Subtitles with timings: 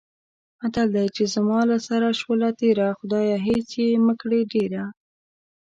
[0.61, 4.83] متل دی: چې زما له سره شوله تېره، خدایه هېڅ یې مه کړې ډېره.